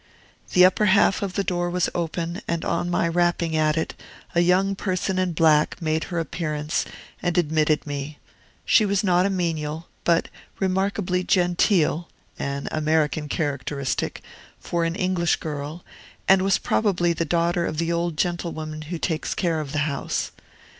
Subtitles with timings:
[0.53, 3.93] The upper half of the door was open, and, on my rapping at it,
[4.33, 6.85] a young person in black made her appearance
[7.21, 8.17] and admitted me;
[8.65, 10.27] she was not a menial, but
[10.59, 12.09] remarkably genteel
[12.39, 14.23] (an American characteristic)
[14.59, 15.85] for an English girl,
[16.27, 20.31] and was probably the daughter of the old gentlewoman who takes care of the house.